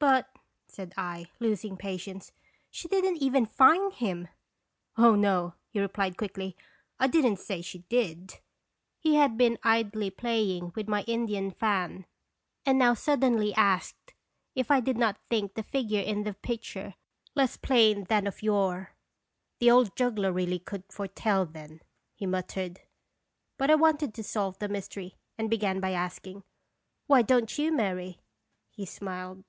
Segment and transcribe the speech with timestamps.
[0.00, 0.34] "But,"
[0.66, 2.32] said I, losing patience,"
[2.70, 4.28] she didn't even find him."
[4.96, 6.56] "Oh, no," he replied, quickly;
[6.98, 8.38] "I didn't say she did."
[8.98, 12.06] He had been idly playing with my Indian fan,
[12.64, 14.14] and now suddenly asked
[14.54, 16.94] if I did not think the figure in the picture
[17.34, 18.94] less plain than of yore."
[19.60, 21.82] The old juggler really could foretell then,"
[22.14, 22.80] he muttered.
[23.58, 26.42] But I wanted to solve the mystery, and began by asking,
[27.06, 28.22] "Why don't you marry?"
[28.70, 29.44] He smiled.